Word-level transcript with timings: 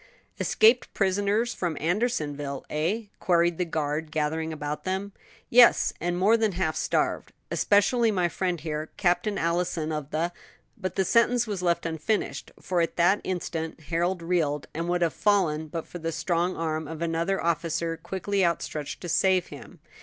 "Escaped 0.39 0.91
prisoners 0.95 1.53
from 1.53 1.77
Andersonville, 1.79 2.65
eh?" 2.71 3.03
queried 3.19 3.59
the 3.59 3.65
guard 3.65 4.11
gathering 4.11 4.51
about 4.51 4.83
them. 4.83 5.11
"Yes; 5.47 5.93
and 6.01 6.17
more 6.17 6.37
than 6.37 6.53
half 6.53 6.75
starved; 6.75 7.31
especially 7.51 8.09
my 8.09 8.27
friend 8.27 8.59
here, 8.61 8.89
Captain 8.97 9.37
Allison 9.37 9.91
of 9.91 10.09
the" 10.09 10.31
But 10.75 10.95
the 10.95 11.05
sentence 11.05 11.45
was 11.45 11.61
left 11.61 11.85
unfinished; 11.85 12.51
for 12.59 12.81
at 12.81 12.95
that 12.95 13.21
instant 13.23 13.79
Harold 13.79 14.23
reeled, 14.23 14.65
and 14.73 14.89
would 14.89 15.03
have 15.03 15.13
fallen 15.13 15.67
but 15.67 15.85
for 15.85 15.99
the 15.99 16.11
strong 16.11 16.57
arm 16.57 16.87
of 16.87 17.03
another 17.03 17.39
officer 17.39 17.95
quickly 17.95 18.43
outstretched 18.43 19.01
to 19.01 19.07
save 19.07 19.49
him. 19.49 19.77